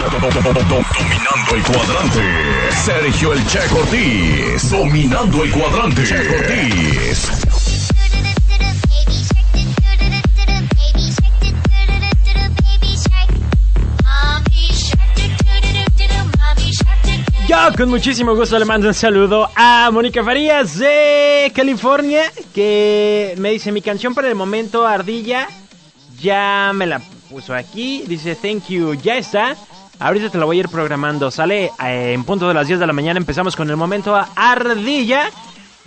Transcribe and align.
Dominando 0.00 1.54
el 1.54 1.62
cuadrante. 1.62 2.22
Sergio 2.84 3.34
el 3.34 3.46
Che 3.46 3.58
Ortiz. 3.70 4.70
Dominando 4.70 5.44
el 5.44 5.50
cuadrante. 5.50 6.02
Che 6.04 6.28
Ortiz. 6.28 7.30
Yo 17.46 17.56
con 17.76 17.90
muchísimo 17.90 18.34
gusto 18.34 18.58
le 18.58 18.64
mando 18.64 18.88
un 18.88 18.94
saludo 18.94 19.50
a 19.54 19.90
Mónica 19.92 20.24
Farías 20.24 20.78
de 20.78 21.52
California 21.54 22.22
que 22.54 23.34
me 23.38 23.50
dice 23.50 23.72
mi 23.72 23.82
canción 23.82 24.14
para 24.14 24.28
el 24.28 24.36
momento 24.36 24.86
Ardilla 24.86 25.48
ya 26.20 26.70
me 26.74 26.86
la 26.86 27.00
puso 27.28 27.54
aquí, 27.54 28.04
dice 28.06 28.34
thank 28.36 28.68
you, 28.68 28.94
ya 28.94 29.16
está. 29.16 29.56
Ahorita 30.00 30.30
te 30.30 30.38
la 30.38 30.46
voy 30.46 30.56
a 30.56 30.60
ir 30.60 30.68
programando, 30.70 31.30
sale 31.30 31.70
eh, 31.84 32.12
en 32.14 32.24
punto 32.24 32.48
de 32.48 32.54
las 32.54 32.66
10 32.66 32.80
de 32.80 32.86
la 32.86 32.94
mañana, 32.94 33.18
empezamos 33.18 33.54
con 33.54 33.68
el 33.68 33.76
momento 33.76 34.18
Ardilla 34.34 35.30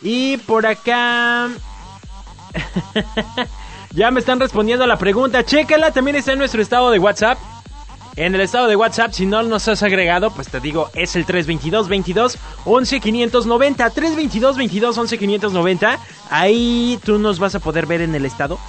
y 0.03 0.37
por 0.37 0.67
acá 0.67 1.49
ya 3.91 4.11
me 4.11 4.19
están 4.19 4.39
respondiendo 4.39 4.83
a 4.83 4.87
la 4.87 4.97
pregunta, 4.97 5.43
chécala, 5.43 5.91
también 5.91 6.15
está 6.15 6.33
en 6.33 6.37
nuestro 6.37 6.61
estado 6.61 6.91
de 6.91 6.99
WhatsApp. 6.99 7.39
En 8.15 8.35
el 8.35 8.41
estado 8.41 8.67
de 8.67 8.75
WhatsApp, 8.75 9.11
si 9.11 9.25
no 9.25 9.41
nos 9.41 9.67
has 9.67 9.81
agregado, 9.81 10.29
pues 10.29 10.47
te 10.47 10.59
digo, 10.59 10.91
es 10.93 11.15
el 11.15 11.25
322 11.25 11.87
22 11.87 12.37
11 12.63 12.99
590. 12.99 13.89
322 13.89 14.57
22 14.57 14.97
11 14.99 15.17
590. 15.17 15.99
Ahí 16.29 16.99
tú 17.03 17.17
nos 17.17 17.39
vas 17.39 17.55
a 17.55 17.59
poder 17.59 17.87
ver 17.87 18.01
en 18.01 18.13
el 18.13 18.25
estado. 18.25 18.59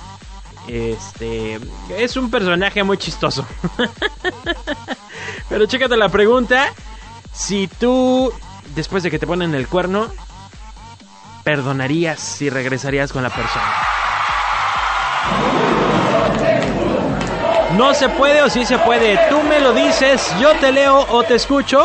Este 0.66 1.61
es 1.98 2.16
un 2.16 2.30
personaje 2.30 2.83
muy 2.83 2.97
chistoso. 2.97 3.47
Pero 5.48 5.66
chécate 5.66 5.97
la 5.97 6.09
pregunta. 6.09 6.73
Si 7.33 7.69
tú, 7.69 8.33
después 8.75 9.03
de 9.03 9.11
que 9.11 9.19
te 9.19 9.27
ponen 9.27 9.55
el 9.55 9.69
cuerno, 9.69 10.09
perdonarías 11.42 12.20
si 12.20 12.48
regresarías 12.51 13.12
con 13.12 13.23
la 13.23 13.31
persona. 13.31 13.73
No 17.77 17.92
se 17.92 18.09
puede 18.09 18.41
o 18.42 18.48
sí 18.48 18.64
se 18.64 18.78
puede. 18.78 19.19
Tú 19.28 19.42
me 19.42 19.61
lo 19.61 19.73
dices, 19.73 20.33
yo 20.41 20.53
te 20.61 20.70
leo 20.70 21.06
o 21.11 21.25
te 21.25 21.34
escucho. 21.34 21.84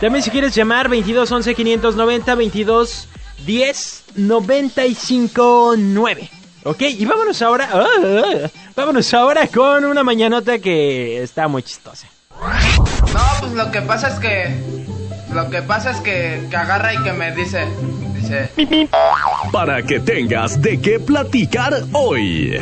También 0.00 0.22
si 0.22 0.30
quieres 0.30 0.54
llamar 0.54 0.88
22 0.88 1.30
11 1.30 1.54
590 1.54 2.34
22 2.34 3.08
10 3.44 4.04
95 4.16 5.74
9. 5.76 6.30
Ok, 6.64 6.82
y 6.82 7.04
vámonos 7.04 7.42
ahora. 7.42 7.68
ah, 7.72 8.48
vámonos 8.74 9.12
ahora 9.14 9.46
con 9.48 9.84
una 9.84 10.02
mañanota 10.02 10.58
que 10.58 11.22
está 11.22 11.48
muy 11.48 11.62
chistosa. 11.62 12.08
No, 12.40 13.20
pues 13.40 13.52
lo 13.52 13.70
que 13.70 13.82
pasa 13.82 14.08
es 14.08 14.18
que. 14.18 14.76
Lo 15.32 15.50
que 15.50 15.62
pasa 15.62 15.90
es 15.90 15.98
que, 15.98 16.46
que 16.50 16.56
agarra 16.56 16.94
y 16.94 17.02
que 17.02 17.12
me 17.12 17.32
dice. 17.32 17.66
Dice. 18.14 18.50
Para 19.52 19.82
que 19.82 20.00
tengas 20.00 20.60
de 20.60 20.80
qué 20.80 20.98
platicar 21.00 21.74
hoy. 21.92 22.58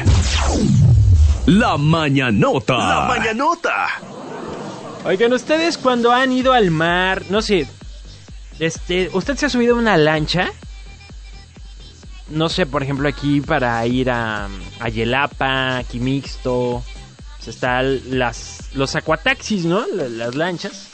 La 1.47 1.77
mañanota. 1.77 2.77
La 2.77 3.05
mañanota. 3.06 3.89
Oigan, 5.05 5.33
ustedes 5.34 5.77
cuando 5.77 6.12
han 6.12 6.33
ido 6.33 6.55
al 6.55 6.70
mar, 6.70 7.22
no 7.28 7.42
sé, 7.42 7.69
este, 8.58 9.11
¿usted 9.12 9.36
se 9.36 9.47
ha 9.47 9.48
subido 9.50 9.77
a 9.77 9.78
una 9.78 9.98
lancha? 9.98 10.50
No 12.30 12.48
sé, 12.48 12.64
por 12.64 12.83
ejemplo, 12.83 13.06
aquí 13.06 13.42
para 13.42 13.84
ir 13.86 14.11
a, 14.11 14.48
a 14.80 14.89
Yelapa, 14.89 15.77
aquí 15.77 16.00
mixto, 16.00 16.83
pues 16.83 16.94
están 17.48 18.00
las, 18.19 18.59
los 18.75 18.95
acuataxis, 18.97 19.64
¿no? 19.64 19.84
La- 19.95 20.09
Las 20.09 20.34
lanchas. 20.34 20.89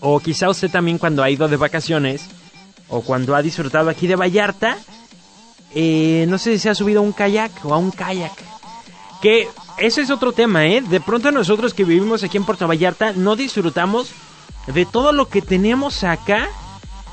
O 0.00 0.18
quizá 0.20 0.48
usted 0.50 0.70
también 0.70 0.98
cuando 0.98 1.22
ha 1.22 1.30
ido 1.30 1.48
de 1.48 1.56
vacaciones, 1.56 2.22
o 2.88 3.02
cuando 3.02 3.34
ha 3.36 3.42
disfrutado 3.42 3.88
aquí 3.88 4.06
de 4.06 4.16
Vallarta, 4.16 4.76
eh, 5.74 6.26
no 6.28 6.38
sé 6.38 6.52
si 6.52 6.58
se 6.58 6.70
ha 6.70 6.74
subido 6.74 7.00
a 7.00 7.02
un 7.04 7.12
kayak 7.12 7.52
o 7.64 7.72
a 7.72 7.78
un 7.78 7.90
kayak. 7.92 8.32
Que 9.22 9.48
ese 9.78 10.02
es 10.02 10.10
otro 10.10 10.32
tema, 10.32 10.66
¿eh? 10.66 10.80
De 10.82 11.00
pronto 11.00 11.30
nosotros 11.30 11.72
que 11.74 11.84
vivimos 11.84 12.24
aquí 12.24 12.36
en 12.36 12.44
Puerto 12.44 12.66
Vallarta 12.66 13.12
no 13.12 13.36
disfrutamos 13.36 14.10
de 14.66 14.84
todo 14.84 15.12
lo 15.12 15.28
que 15.28 15.40
tenemos 15.40 16.02
acá 16.04 16.48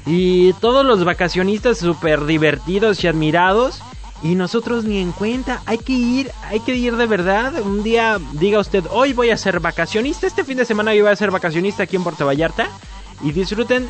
y 0.05 0.53
todos 0.53 0.83
los 0.85 1.03
vacacionistas 1.03 1.77
súper 1.77 2.25
divertidos 2.25 3.03
y 3.03 3.07
admirados 3.07 3.79
y 4.21 4.35
nosotros 4.35 4.83
ni 4.83 4.99
en 4.99 5.11
cuenta. 5.11 5.61
Hay 5.65 5.77
que 5.77 5.93
ir, 5.93 6.31
hay 6.43 6.59
que 6.59 6.75
ir 6.75 6.95
de 6.95 7.07
verdad. 7.07 7.61
Un 7.61 7.83
día 7.83 8.19
diga 8.33 8.59
usted, 8.59 8.85
hoy 8.91 9.13
voy 9.13 9.29
a 9.29 9.37
ser 9.37 9.59
vacacionista, 9.59 10.27
este 10.27 10.43
fin 10.43 10.57
de 10.57 10.65
semana 10.65 10.93
yo 10.93 11.03
voy 11.03 11.13
a 11.13 11.15
ser 11.15 11.31
vacacionista 11.31 11.83
aquí 11.83 11.95
en 11.95 12.03
Puerto 12.03 12.25
Vallarta 12.25 12.67
y 13.21 13.31
disfruten 13.31 13.87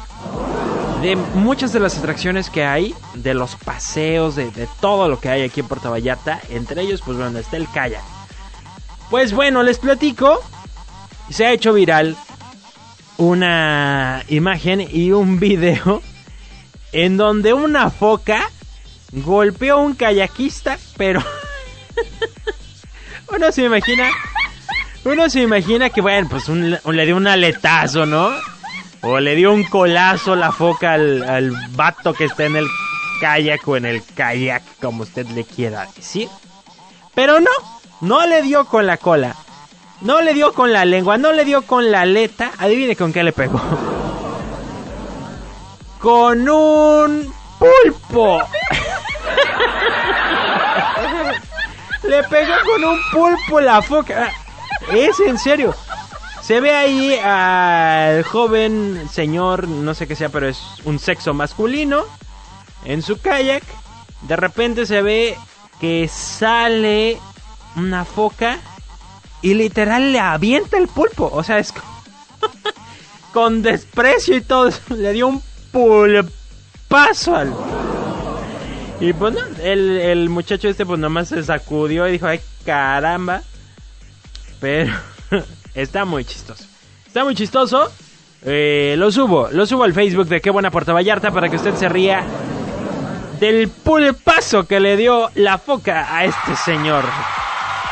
de 1.01 1.15
muchas 1.15 1.71
de 1.71 1.79
las 1.79 1.97
atracciones 1.97 2.49
que 2.49 2.65
hay, 2.65 2.93
de 3.13 3.33
los 3.33 3.55
paseos, 3.55 4.35
de, 4.35 4.51
de 4.51 4.67
todo 4.81 5.07
lo 5.07 5.19
que 5.19 5.29
hay 5.29 5.43
aquí 5.43 5.61
en 5.61 5.67
Puerto 5.67 5.89
Vallarta. 5.89 6.41
Entre 6.49 6.81
ellos, 6.81 7.01
pues 7.03 7.17
bueno, 7.17 7.39
está 7.39 7.57
el 7.57 7.69
kayak. 7.69 8.03
Pues 9.09 9.33
bueno, 9.33 9.63
les 9.63 9.79
platico. 9.79 10.41
Se 11.29 11.45
ha 11.45 11.51
hecho 11.51 11.73
viral 11.73 12.17
una 13.17 14.23
imagen 14.29 14.81
y 14.81 15.11
un 15.11 15.39
video 15.39 16.01
en 16.91 17.17
donde 17.17 17.53
una 17.53 17.89
foca 17.89 18.49
golpeó 19.11 19.75
a 19.75 19.77
un 19.77 19.95
kayakista, 19.95 20.77
pero 20.97 21.23
uno 23.35 23.51
se 23.51 23.63
imagina, 23.63 24.09
uno 25.05 25.29
se 25.29 25.41
imagina 25.41 25.89
que 25.89 26.01
bueno, 26.01 26.27
pues 26.29 26.49
un- 26.49 26.71
le 26.83 27.05
dio 27.05 27.15
un 27.17 27.27
aletazo, 27.27 28.05
¿no? 28.05 28.31
O 29.01 29.19
le 29.19 29.35
dio 29.35 29.53
un 29.53 29.63
colazo 29.63 30.35
la 30.35 30.51
foca 30.51 30.93
al, 30.93 31.23
al 31.23 31.51
vato 31.71 32.13
que 32.13 32.25
está 32.25 32.45
en 32.45 32.57
el 32.57 32.67
kayak 33.21 33.65
o 33.67 33.77
en 33.77 33.85
el 33.85 34.03
kayak, 34.15 34.61
como 34.81 35.03
usted 35.03 35.25
le 35.27 35.45
quiera 35.45 35.87
decir. 35.95 36.27
Pero 37.15 37.39
no, 37.39 37.49
no 38.01 38.25
le 38.27 38.41
dio 38.41 38.65
con 38.65 38.85
la 38.85 38.97
cola. 38.97 39.35
No 40.01 40.21
le 40.21 40.33
dio 40.33 40.53
con 40.53 40.71
la 40.73 40.85
lengua, 40.85 41.17
no 41.17 41.31
le 41.33 41.43
dio 41.45 41.61
con 41.63 41.91
la 41.91 42.01
aleta. 42.01 42.51
Adivine 42.57 42.95
con 42.95 43.11
qué 43.13 43.23
le 43.23 43.31
pegó. 43.33 43.59
Con 45.99 46.47
un 46.47 47.33
pulpo. 47.59 48.41
le 52.09 52.23
pegó 52.23 52.53
con 52.65 52.83
un 52.83 52.99
pulpo 53.11 53.61
la 53.61 53.81
foca. 53.81 54.31
Es 54.91 55.19
en 55.19 55.37
serio. 55.37 55.73
Se 56.41 56.59
ve 56.61 56.75
ahí 56.75 57.13
al 57.15 58.23
joven 58.23 59.07
señor, 59.11 59.67
no 59.67 59.93
sé 59.93 60.07
qué 60.07 60.15
sea, 60.15 60.29
pero 60.29 60.47
es 60.47 60.59
un 60.85 60.97
sexo 60.99 61.33
masculino, 61.33 62.03
en 62.85 63.01
su 63.03 63.19
kayak. 63.21 63.63
De 64.23 64.35
repente 64.35 64.85
se 64.85 65.01
ve 65.01 65.37
que 65.79 66.07
sale 66.07 67.19
una 67.75 68.03
foca 68.05 68.57
y 69.41 69.53
literal 69.53 70.11
le 70.11 70.19
avienta 70.19 70.77
el 70.77 70.87
pulpo. 70.87 71.29
O 71.31 71.43
sea, 71.43 71.59
es 71.59 71.71
co- 71.71 71.81
con 73.33 73.61
desprecio 73.61 74.35
y 74.35 74.41
todo. 74.41 74.71
Le 74.89 75.13
dio 75.13 75.27
un 75.27 75.43
pulpazo 75.71 77.35
al... 77.35 77.53
Y 78.99 79.13
pues 79.13 79.33
no, 79.33 79.39
el, 79.63 79.97
el 79.97 80.29
muchacho 80.29 80.67
este 80.67 80.85
pues 80.85 80.99
nomás 80.99 81.29
se 81.29 81.43
sacudió 81.43 82.07
y 82.07 82.13
dijo, 82.13 82.27
ay 82.27 82.39
caramba. 82.65 83.41
Pero 84.59 84.93
está 85.73 86.05
muy 86.05 86.25
chistoso. 86.25 86.63
Está 87.07 87.23
muy 87.23 87.33
chistoso. 87.33 87.91
Eh, 88.43 88.95
lo 88.97 89.11
subo, 89.11 89.49
lo 89.51 89.65
subo 89.65 89.83
al 89.83 89.93
Facebook 89.93 90.27
de 90.27 90.41
Qué 90.41 90.49
Buena 90.49 90.71
Puerto 90.71 90.93
Vallarta 90.93 91.31
para 91.31 91.49
que 91.49 91.57
usted 91.57 91.75
se 91.75 91.89
ría 91.89 92.23
del 93.39 93.69
pulpazo 93.69 94.67
que 94.67 94.79
le 94.79 94.97
dio 94.97 95.29
la 95.35 95.57
foca 95.57 96.15
a 96.15 96.25
este 96.25 96.55
señor. 96.55 97.03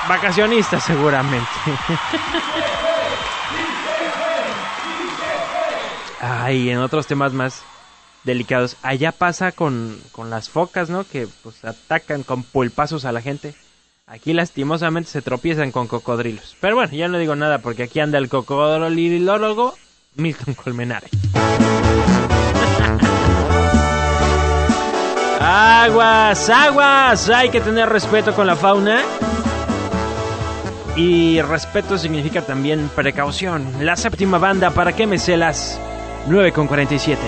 Vacacionista 0.08 0.80
seguramente. 0.80 1.50
Ay, 6.22 6.70
en 6.70 6.78
otros 6.80 7.08
temas 7.08 7.34
más 7.34 7.64
delicados. 8.28 8.78
Allá 8.84 9.12
pasa 9.12 9.52
con, 9.52 10.00
con 10.12 10.30
las 10.30 10.50
focas, 10.50 10.92
¿no? 10.92 11.04
Que 11.04 11.28
pues 11.42 11.66
atacan 11.66 12.22
con 12.22 12.44
pulpazos 12.44 13.06
a 13.06 13.12
la 13.12 13.22
gente. 13.22 13.56
Aquí 14.06 14.34
lastimosamente 14.34 15.10
se 15.10 15.24
tropiezan 15.24 15.72
con 15.72 15.88
cocodrilos. 15.88 16.56
Pero 16.62 16.76
bueno, 16.76 16.94
ya 16.94 17.08
no 17.08 17.18
digo 17.18 17.36
nada 17.36 17.58
porque 17.58 17.84
aquí 17.84 18.00
anda 18.00 18.20
el 18.20 18.30
cocodrilólogo 18.30 19.74
Milton 20.16 20.54
Colmenares. 20.54 21.10
Aguas, 25.40 26.50
aguas. 26.50 27.30
Hay 27.30 27.50
que 27.50 27.62
tener 27.62 27.88
respeto 27.88 28.34
con 28.34 28.48
la 28.48 28.56
fauna. 28.56 29.02
Y 30.98 31.42
respeto 31.42 31.98
significa 31.98 32.42
también 32.42 32.90
precaución. 32.96 33.66
La 33.82 33.96
séptima 33.96 34.40
banda, 34.40 34.72
¿para 34.72 34.94
qué 34.94 35.08
me 35.08 35.20
celas? 35.20 35.80
9 36.28 36.52
con 36.52 36.68
47. 36.68 37.22